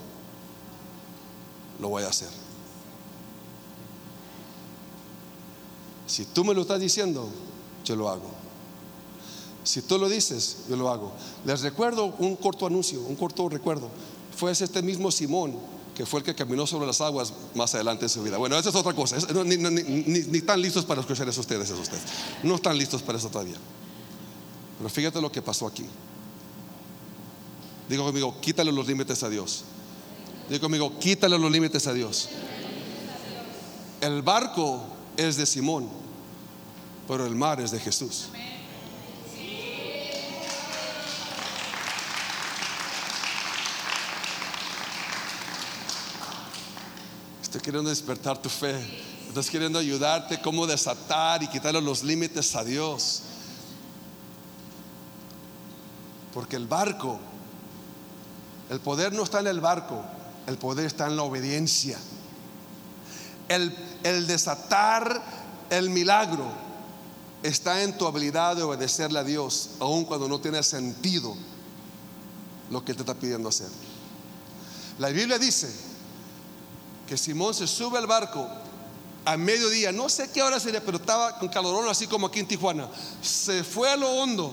[1.80, 2.28] lo voy a hacer.
[6.06, 7.30] Si tú me lo estás diciendo,
[7.86, 8.33] yo lo hago.
[9.63, 11.12] Si tú lo dices, yo lo hago.
[11.45, 13.89] Les recuerdo un corto anuncio, un corto recuerdo.
[14.36, 15.58] Fue este mismo Simón
[15.95, 18.38] que fue el que caminó sobre las aguas más adelante en su vida.
[18.38, 19.17] Bueno, esa es otra cosa.
[19.45, 22.04] ni, están listos para escuchar eso ustedes, eso ustedes.
[22.41, 23.58] No están listos para eso todavía.
[24.78, 25.86] Pero fíjate lo que pasó aquí.
[27.88, 29.63] Digo conmigo, quítale los límites a Dios.
[30.49, 32.30] Digo conmigo, quítale los límites a Dios.
[34.02, 34.84] El barco
[35.15, 35.88] es de Simón,
[37.08, 38.30] pero el mar es de Jesús.
[47.53, 48.83] Estoy queriendo despertar tu fe.
[49.27, 53.21] Estoy queriendo ayudarte cómo desatar y quitarle los límites a Dios.
[56.33, 57.19] Porque el barco,
[58.71, 60.03] el poder no está en el barco,
[60.47, 61.99] el poder está en la obediencia.
[63.47, 65.21] El, el desatar
[65.69, 66.51] el milagro
[67.43, 71.35] está en tu habilidad de obedecerle a Dios, aun cuando no tiene sentido
[72.71, 73.69] lo que Él te está pidiendo hacer.
[74.97, 75.92] La Biblia dice
[77.13, 78.47] que Simón se sube al barco
[79.23, 82.47] a mediodía, no sé qué hora sería, pero estaba con calorón así como aquí en
[82.47, 82.89] Tijuana.
[83.21, 84.52] Se fue a lo hondo.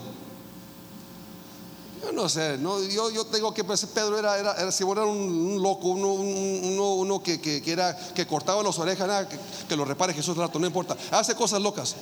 [2.02, 5.62] Yo no sé, no, yo, yo tengo que pensar, Pedro era, era, era, era un,
[5.62, 9.26] loco, uno, uno, uno que, que, era, que cortaba las orejas,
[9.66, 11.96] que, lo repare Jesús rato, no importa, hace cosas locas.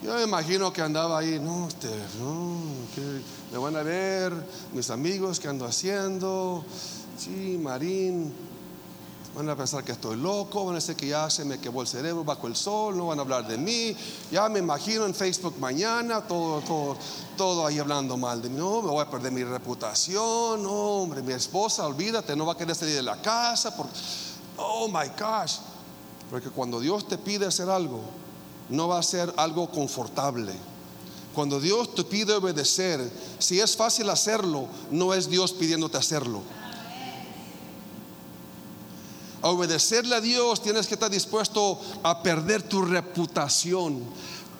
[0.00, 1.88] Yo me imagino que andaba ahí, no, este,
[2.20, 2.58] no,
[2.94, 4.32] que me van a ver
[4.72, 6.64] mis amigos que ando haciendo,
[7.16, 8.32] Sí, Marín.
[9.34, 11.88] Van a pensar que estoy loco, van a decir que ya se me quemó el
[11.88, 13.96] cerebro bajo el sol, no van a hablar de mí.
[14.30, 16.96] Ya me imagino en Facebook mañana, todo, todo,
[17.36, 18.56] todo ahí hablando mal de mí.
[18.56, 20.62] No, me voy a perder mi reputación.
[20.62, 23.74] No, hombre, mi esposa, olvídate, no va a querer salir de la casa.
[24.56, 25.56] Oh my gosh.
[26.30, 28.02] Porque cuando Dios te pide hacer algo,
[28.68, 30.52] no va a ser algo confortable.
[31.34, 36.40] Cuando Dios te pide obedecer, si es fácil hacerlo, no es Dios pidiéndote hacerlo
[39.50, 44.02] obedecerle a Dios, tienes que estar dispuesto a perder tu reputación.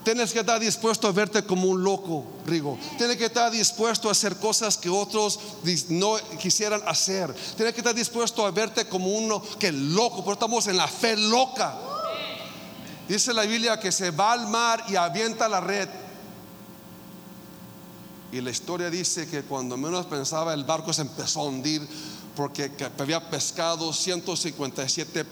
[0.04, 2.78] Tienes que estar dispuesto a verte como un loco, Rigo.
[2.98, 5.40] Tienes que estar dispuesto a hacer cosas que otros
[5.88, 7.34] no quisieran hacer.
[7.56, 11.16] Tienes que estar dispuesto a verte como uno que loco, pero estamos en la fe
[11.16, 11.74] loca.
[13.08, 15.88] Dice la Biblia que se va al mar y avienta la red.
[18.30, 21.80] Y la historia dice que cuando menos pensaba el barco se empezó a hundir
[22.36, 25.24] porque había pescado 157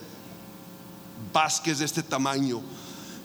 [1.32, 2.60] basques de este tamaño,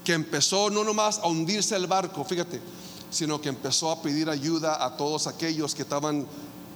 [0.03, 2.61] que empezó no nomás a hundirse el barco, fíjate,
[3.09, 6.25] sino que empezó a pedir ayuda a todos aquellos que estaban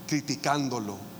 [0.07, 1.10] criticándolo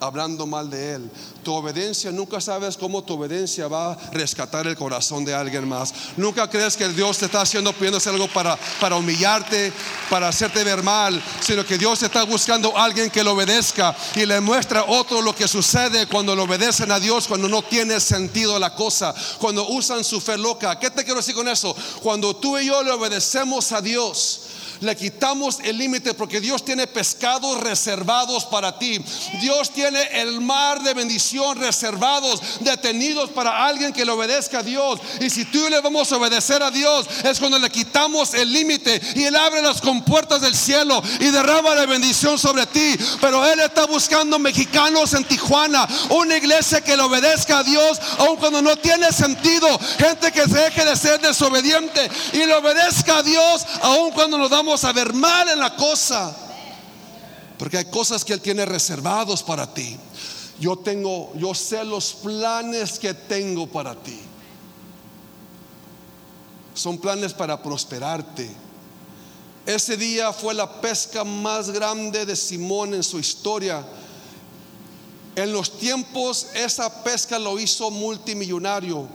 [0.00, 1.10] hablando mal de Él.
[1.42, 5.92] Tu obediencia, nunca sabes cómo tu obediencia va a rescatar el corazón de alguien más.
[6.16, 9.72] Nunca crees que Dios te está haciendo, pidiéndose algo para, para humillarte,
[10.10, 14.26] para hacerte ver mal, sino que Dios está buscando a alguien que lo obedezca y
[14.26, 18.00] le muestra a otro lo que sucede cuando lo obedecen a Dios, cuando no tiene
[18.00, 20.78] sentido la cosa, cuando usan su fe loca.
[20.78, 21.74] ¿Qué te quiero decir con eso?
[22.02, 24.43] Cuando tú y yo le obedecemos a Dios,
[24.80, 29.02] le quitamos el límite porque Dios tiene pescados reservados para ti.
[29.40, 35.00] Dios tiene el mar de bendición reservados, detenidos para alguien que le obedezca a Dios.
[35.20, 39.00] Y si tú le vamos a obedecer a Dios, es cuando le quitamos el límite
[39.14, 42.96] y Él abre las compuertas del cielo y derrama la bendición sobre ti.
[43.20, 48.36] Pero Él está buscando mexicanos en Tijuana, una iglesia que le obedezca a Dios, aun
[48.36, 49.66] cuando no tiene sentido.
[49.98, 54.50] Gente que se deje de ser desobediente y le obedezca a Dios, aun cuando nos
[54.50, 56.34] damos a ver mal en la cosa.
[57.58, 59.96] Porque hay cosas que Él tiene reservados para ti.
[60.58, 64.18] Yo tengo, yo sé los planes que tengo para ti.
[66.74, 68.50] Son planes para prosperarte.
[69.66, 73.84] Ese día fue la pesca más grande de Simón en su historia.
[75.36, 79.06] En los tiempos esa pesca lo hizo multimillonario.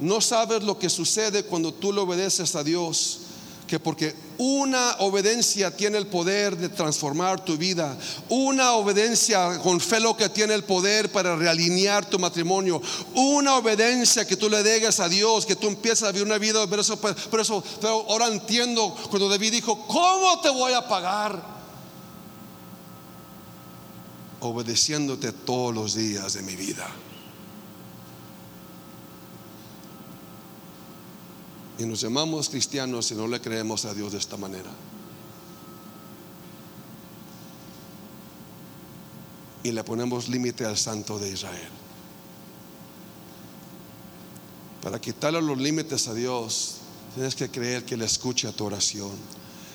[0.00, 3.20] No sabes lo que sucede cuando tú le obedeces a Dios
[3.68, 7.96] que porque una obediencia tiene el poder de transformar tu vida,
[8.28, 12.80] una obediencia con fe lo que tiene el poder para realinear tu matrimonio,
[13.14, 16.66] una obediencia que tú le dejes a Dios, que tú empiezas a vivir una vida,
[16.68, 21.58] pero eso, pero eso, pero ahora entiendo cuando David dijo, ¿cómo te voy a pagar?
[24.40, 26.88] Obedeciéndote todos los días de mi vida.
[31.78, 34.70] Y nos llamamos cristianos y no le creemos a Dios de esta manera.
[39.62, 41.70] Y le ponemos límite al santo de Israel.
[44.82, 46.78] Para quitarle los límites a Dios,
[47.14, 49.10] Tienes que creer que Él escucha tu oración,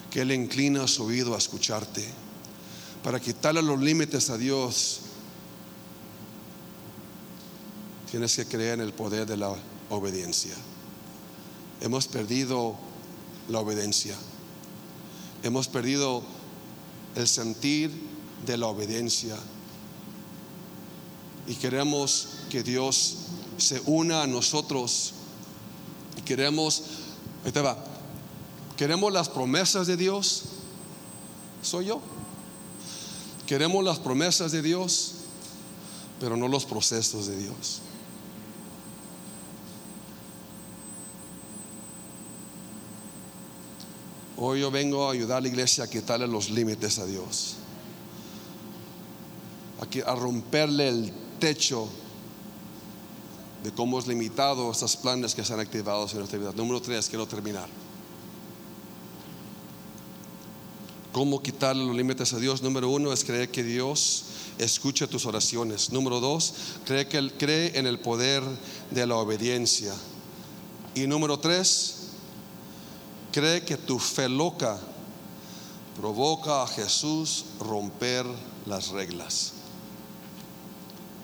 [0.10, 2.08] que Él inclina su oído a escucharte.
[3.04, 5.02] Para quitarle los límites a Dios,
[8.10, 9.54] tienes que creer en el poder de la
[9.90, 10.54] obediencia.
[11.84, 12.76] Hemos perdido
[13.50, 14.16] la obediencia.
[15.44, 16.24] Hemos perdido
[17.16, 17.92] el sentir
[18.46, 19.36] de la obediencia.
[21.46, 23.18] Y queremos que Dios
[23.58, 25.14] se una a nosotros.
[26.18, 26.84] Y queremos,
[27.44, 27.78] ahí te va,
[28.78, 30.44] queremos las promesas de Dios.
[31.62, 32.00] Soy yo.
[33.46, 35.16] Queremos las promesas de Dios,
[36.22, 37.82] pero no los procesos de Dios.
[44.46, 47.56] Hoy yo vengo a ayudar a la iglesia a quitarle los límites a Dios,
[50.06, 51.88] a, romperle el techo
[53.64, 56.52] de cómo es limitado estos planes que se han activado en nuestra vida.
[56.58, 57.70] Número tres, quiero terminar.
[61.14, 62.62] ¿Cómo quitarle los límites a Dios?
[62.62, 64.26] Número uno es creer que Dios
[64.58, 65.94] escucha tus oraciones.
[65.94, 68.44] Número dos, cree que cree en el poder
[68.92, 69.94] de la obediencia.
[70.96, 72.03] Y número tres,
[73.34, 74.80] cree que tu fe loca
[76.00, 78.26] provoca a Jesús romper
[78.66, 79.54] las reglas.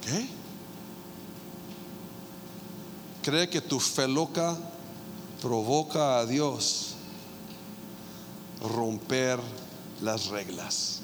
[0.01, 0.27] ¿Qué?
[3.21, 4.57] Cree que tu fe loca
[5.41, 6.95] provoca a Dios
[8.61, 9.39] romper
[10.01, 11.01] las reglas.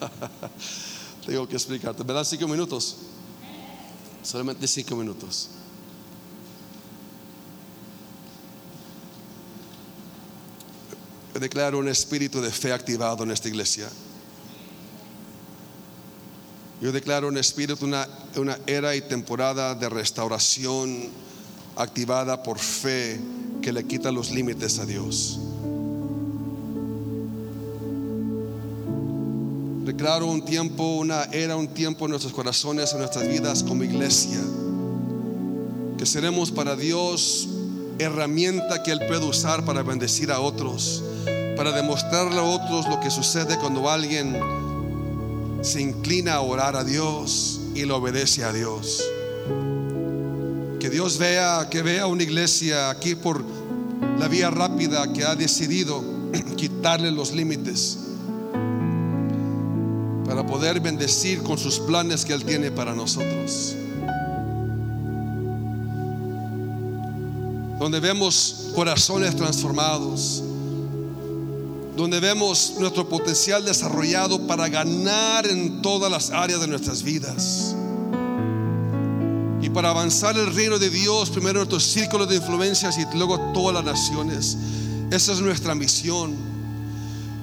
[1.26, 2.02] Tengo que explicarte.
[2.02, 2.96] ¿Me das cinco minutos?
[4.22, 5.50] Solamente cinco minutos.
[11.40, 13.88] Declaro un espíritu de fe activado en esta iglesia.
[16.80, 18.06] Yo declaro un espíritu, una,
[18.66, 21.08] era y temporada de restauración
[21.76, 23.18] activada por fe
[23.62, 25.40] que le quita los límites a Dios.
[29.84, 34.40] Declaro un tiempo, una era, un tiempo en nuestros corazones, en nuestras vidas como iglesia,
[35.98, 37.48] que seremos para Dios
[37.98, 41.02] herramienta que Él puede usar para bendecir a otros
[41.60, 44.34] para demostrarle a otros lo que sucede cuando alguien
[45.60, 49.04] se inclina a orar a Dios y le obedece a Dios.
[50.80, 53.44] Que Dios vea, que vea una iglesia aquí por
[54.18, 56.02] la vía rápida que ha decidido
[56.56, 57.98] quitarle los límites
[60.24, 63.76] para poder bendecir con sus planes que Él tiene para nosotros.
[67.78, 70.44] Donde vemos corazones transformados
[72.00, 77.76] donde vemos nuestro potencial desarrollado para ganar en todas las áreas de nuestras vidas.
[79.60, 83.74] Y para avanzar el reino de Dios, primero nuestros círculos de influencias y luego todas
[83.74, 84.56] las naciones.
[85.10, 86.49] Esa es nuestra misión.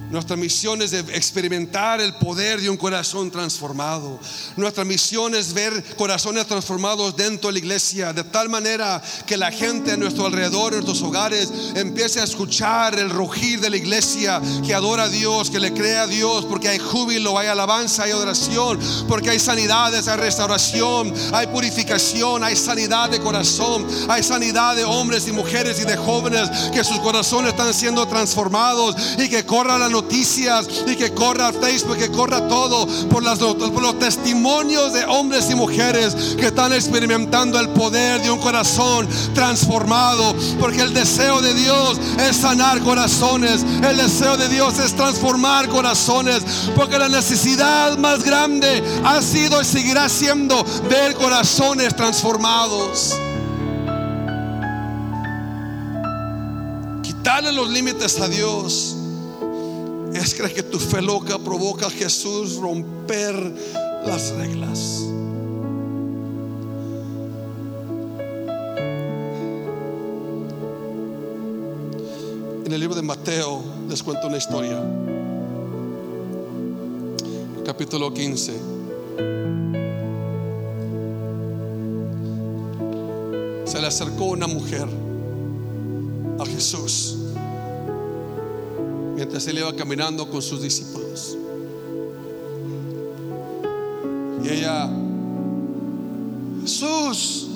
[0.09, 4.19] Nuestra misión es de experimentar el poder de un corazón transformado.
[4.55, 9.51] Nuestra misión es ver corazones transformados dentro de la iglesia, de tal manera que la
[9.51, 14.41] gente a nuestro alrededor, en nuestros hogares, empiece a escuchar el rugir de la iglesia,
[14.65, 18.11] que adora a Dios, que le cree a Dios, porque hay júbilo, hay alabanza, hay
[18.11, 18.79] adoración,
[19.09, 25.27] porque hay sanidades, hay restauración, hay purificación, hay sanidad de corazón, hay sanidad de hombres
[25.27, 29.96] y mujeres y de jóvenes, que sus corazones están siendo transformados y que corra la
[30.01, 33.23] noticias y que corra Facebook, que corra todo por,
[33.73, 39.07] por los testimonios de hombres y mujeres que están experimentando el poder de un corazón
[39.33, 40.35] transformado.
[40.59, 46.43] Porque el deseo de Dios es sanar corazones, el deseo de Dios es transformar corazones.
[46.75, 53.15] Porque la necesidad más grande ha sido y seguirá siendo ver corazones transformados.
[57.01, 58.96] Quitarle los límites a Dios
[60.17, 63.35] es que tu fe loca provoca a Jesús romper
[64.05, 65.03] las reglas.
[72.65, 74.81] En el libro de Mateo les cuento una historia.
[77.65, 78.53] Capítulo 15.
[83.65, 84.87] Se le acercó una mujer
[86.39, 87.16] a Jesús
[89.17, 91.35] mientras él iba caminando con sus discípulos.
[94.43, 94.87] Y ella,
[96.61, 97.47] Jesús,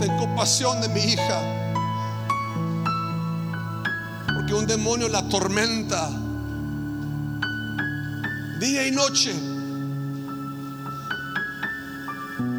[0.00, 1.40] ten compasión de mi hija,
[4.34, 6.10] porque un demonio la tormenta
[8.58, 9.32] día y noche.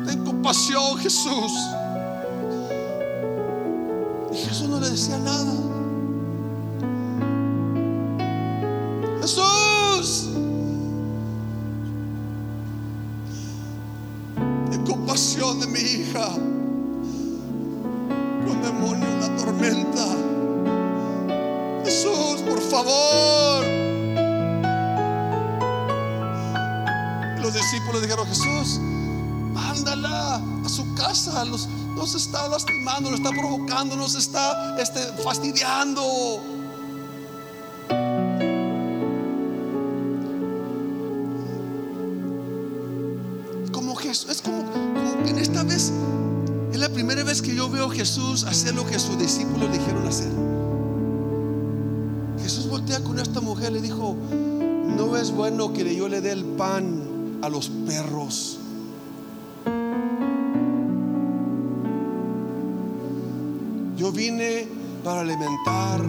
[0.06, 1.52] Ten compasión, Jesús.
[4.70, 5.77] no le decía nada.
[15.56, 16.30] De mi hija.
[18.46, 20.06] Con demonio en la tormenta.
[21.86, 23.66] Jesús, por favor.
[27.38, 28.80] Y los discípulos dijeron, Jesús,
[29.54, 31.46] mándala a su casa.
[31.46, 36.57] Los, nos está lastimando, nos está provocando, nos está este, fastidiando.
[47.70, 50.32] Veo a Jesús hacer lo que sus discípulos dijeron hacer.
[52.42, 54.16] Jesús voltea con esta mujer le dijo,
[54.96, 58.60] no es bueno que yo le dé el pan a los perros.
[63.98, 64.68] Yo vine
[65.04, 66.02] para alimentar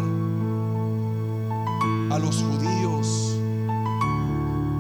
[2.11, 3.37] a los judíos,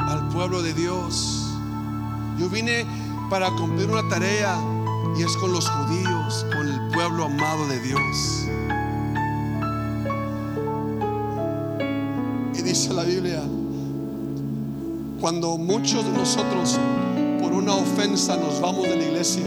[0.00, 1.46] al pueblo de Dios.
[2.38, 2.86] Yo vine
[3.30, 4.58] para cumplir una tarea
[5.16, 8.46] y es con los judíos, con el pueblo amado de Dios.
[12.54, 13.42] Y dice la Biblia,
[15.20, 16.78] cuando muchos de nosotros
[17.40, 19.44] por una ofensa nos vamos de la iglesia,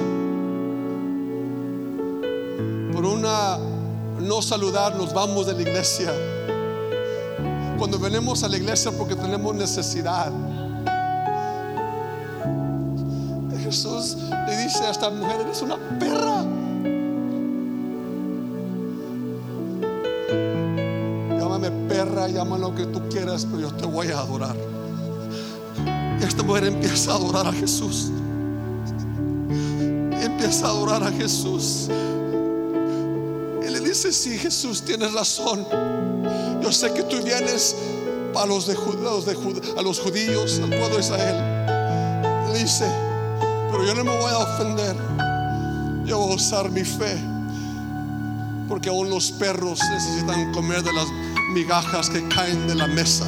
[2.93, 3.57] por una
[4.19, 6.11] no saludar nos vamos de la iglesia,
[7.77, 10.31] cuando venimos a la iglesia porque tenemos necesidad,
[13.71, 14.17] Jesús
[14.47, 16.43] le dice a esta mujer, eres una perra.
[21.39, 24.57] Llámame perra, llama lo que tú quieras, pero yo te voy a adorar.
[26.21, 28.11] Esta mujer empieza a adorar a Jesús.
[30.21, 31.87] Empieza a adorar a Jesús.
[33.65, 35.65] Y le dice, sí, Jesús, tienes razón.
[36.61, 37.73] Yo sé que tú vienes
[38.35, 42.51] a los, de, Jud- de Jud- a los judíos, al pueblo de Israel.
[42.51, 42.85] Le dice,
[43.85, 44.95] yo no me voy a ofender.
[46.05, 47.17] Yo voy a usar mi fe.
[48.67, 51.07] Porque aún los perros necesitan comer de las
[51.53, 53.25] migajas que caen de la mesa.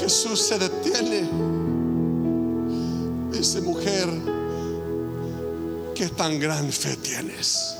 [0.00, 1.28] Jesús se detiene.
[3.30, 4.08] Dice, mujer,
[5.94, 7.76] ¿qué tan gran fe tienes?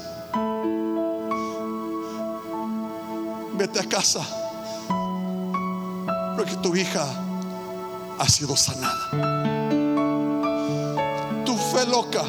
[3.55, 4.20] Vete a casa.
[6.36, 7.29] Porque tu hija
[8.20, 9.08] ha sido sanada.
[11.46, 12.22] Tu fe loca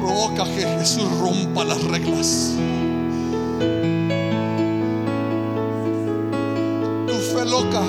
[0.00, 2.54] provoca que Jesús rompa las reglas.
[7.06, 7.82] Tu fe loca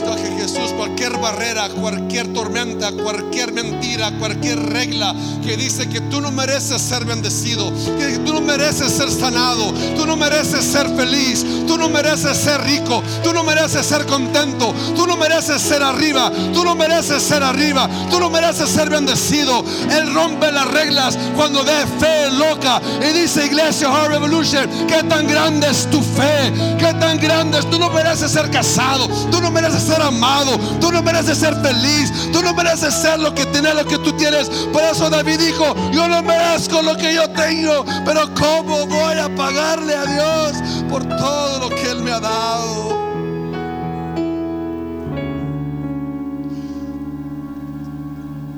[0.00, 5.14] que Jesús cualquier barrera, cualquier tormenta, cualquier mentira, cualquier regla
[5.44, 10.06] que dice que tú no mereces ser bendecido, que tú no mereces ser sanado, tú
[10.06, 15.06] no mereces ser feliz, tú no mereces ser rico, tú no mereces ser contento, tú
[15.06, 19.62] no mereces ser arriba, tú no mereces ser arriba, tú no mereces ser bendecido.
[19.90, 25.26] Él rompe las reglas cuando ve fe loca y dice Iglesia Heart Revolution, qué tan
[25.26, 29.50] grande es tu fe, qué tan grande es, tú no mereces ser casado, tú no
[29.50, 33.74] mereces ser amado, tú no mereces ser feliz, tú no mereces ser lo que tienes,
[33.74, 34.48] lo que tú tienes.
[34.72, 39.34] Por eso David dijo, yo no merezco lo que yo tengo, pero ¿cómo voy a
[39.34, 43.02] pagarle a Dios por todo lo que Él me ha dado?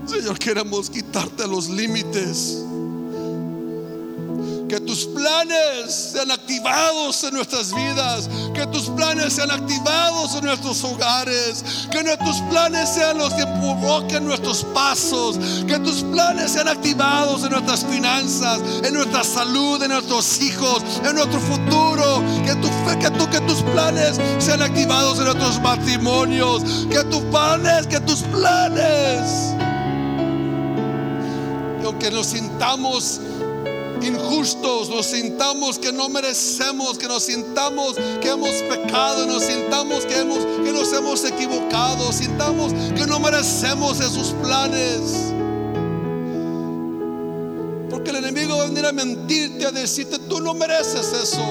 [0.06, 2.63] Señor, queremos quitarte los límites.
[4.68, 8.28] Que tus planes sean activados en nuestras vidas.
[8.54, 11.86] Que tus planes sean activados en nuestros hogares.
[11.90, 15.38] Que nuestros planes sean los que provoquen nuestros pasos.
[15.66, 21.14] Que tus planes sean activados en nuestras finanzas, en nuestra salud, en nuestros hijos, en
[21.14, 22.22] nuestro futuro.
[22.44, 26.86] Que, tu, que, tus planes sean activados en nuestros matrimonios.
[26.90, 29.52] Que tus planes, que tus planes.
[31.84, 33.20] Aunque nos sintamos
[34.04, 40.18] injustos, nos sintamos que no merecemos, que nos sintamos que hemos pecado, nos sintamos que,
[40.18, 45.32] hemos, que nos hemos equivocado, sintamos que no merecemos esos planes.
[47.90, 51.44] Porque el enemigo va a venir a mentirte, a decirte, tú no mereces eso.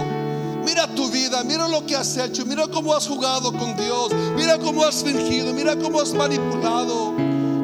[0.63, 4.57] Mira tu vida, mira lo que has hecho, mira cómo has jugado con Dios, mira
[4.57, 7.13] cómo has fingido, mira cómo has manipulado.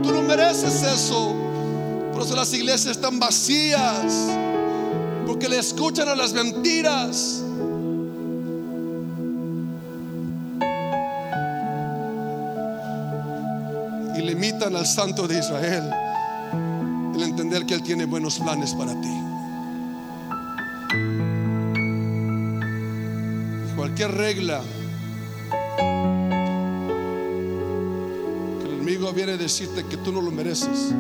[0.04, 1.34] Tú no mereces eso.
[2.14, 4.49] Por eso las iglesias están vacías.
[5.30, 7.44] Porque le escuchan a las mentiras.
[14.18, 15.84] Y limitan al santo de Israel.
[17.14, 19.22] El entender que Él tiene buenos planes para ti.
[23.76, 24.62] Cualquier regla
[28.60, 30.92] que el enemigo viene a decirte que tú no lo mereces.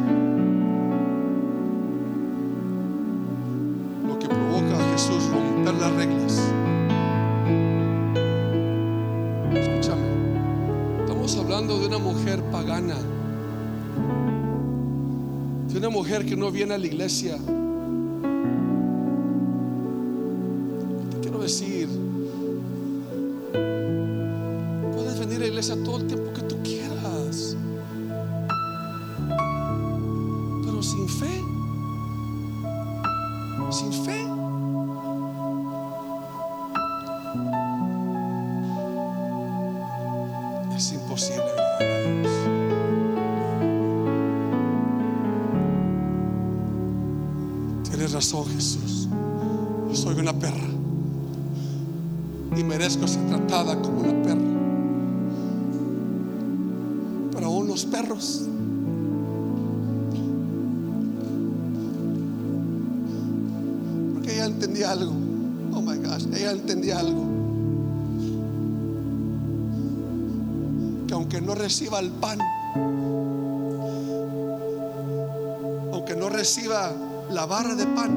[12.79, 12.95] Pagana,
[15.67, 17.37] de una mujer que no viene a la iglesia.
[21.11, 21.87] Te quiero decir,
[24.93, 27.57] puedes venir a la iglesia todo el tiempo que tú quieras,
[30.63, 31.43] pero sin fe,
[33.71, 34.38] sin fe.
[48.19, 49.07] Tienes razón, Jesús.
[49.93, 50.67] Soy una perra
[52.57, 54.41] y merezco ser tratada como una perra.
[57.31, 58.41] Pero aún los perros
[64.15, 65.13] porque ella entendía algo.
[65.71, 67.23] Oh my gosh, ella entendía algo.
[71.07, 72.39] Que aunque no reciba el pan,
[75.93, 76.93] aunque no reciba
[77.29, 78.09] la barra de pan,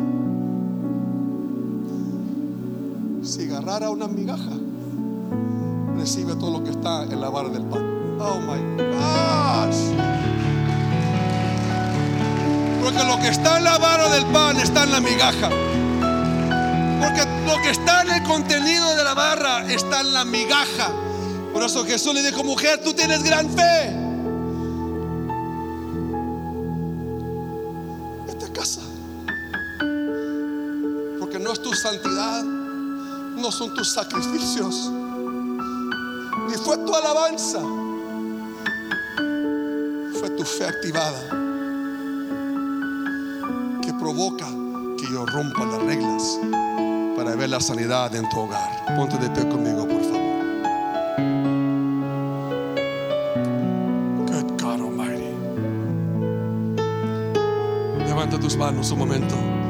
[3.23, 4.53] si agarrara una migaja,
[5.97, 7.83] recibe todo lo que está en la barra del pan.
[8.19, 9.77] Oh my gosh.
[12.83, 15.51] Porque lo que está en la barra del pan está en la migaja.
[17.01, 20.91] Porque lo que está en el contenido de la barra está en la migaja.
[21.53, 24.02] Por eso Jesús le dijo, mujer, tú tienes gran fe.
[33.63, 34.91] Son tus sacrificios,
[36.49, 37.61] ni fue tu alabanza,
[40.19, 41.21] fue tu fe activada
[43.81, 44.47] que provoca
[44.99, 46.41] que yo rompa las reglas
[47.17, 48.97] para ver la sanidad en tu hogar.
[48.97, 50.33] Ponte de pie conmigo, por favor.
[54.27, 55.37] Good God Almighty.
[58.09, 59.62] Levanta tus manos un momento.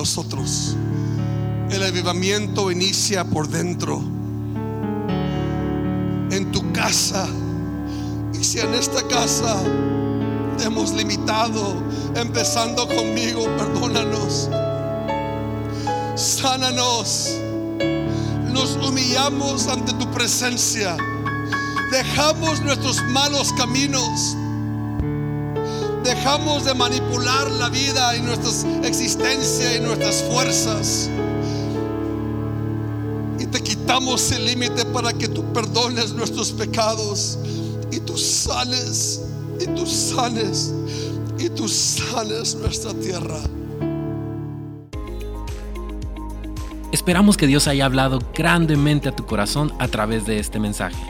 [0.00, 0.76] Nosotros.
[1.70, 4.02] El avivamiento inicia por dentro,
[6.30, 7.28] en tu casa.
[8.32, 9.60] Y si en esta casa
[10.56, 11.74] te hemos limitado,
[12.16, 14.48] empezando conmigo, perdónanos.
[16.14, 17.36] Sánanos.
[18.54, 20.96] Nos humillamos ante tu presencia.
[21.92, 24.34] Dejamos nuestros malos caminos.
[26.30, 31.10] De manipular la vida y nuestra existencia y nuestras fuerzas.
[33.40, 37.36] Y te quitamos el límite para que tú perdones nuestros pecados.
[37.90, 39.22] Y tú sanes,
[39.58, 40.72] y tú sanes,
[41.36, 43.40] y tú sanes nuestra tierra.
[46.92, 51.09] Esperamos que Dios haya hablado grandemente a tu corazón a través de este mensaje.